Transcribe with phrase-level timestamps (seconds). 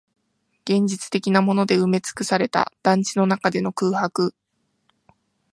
[0.63, 4.33] 現実的なもので埋めつくされた団地の中での空白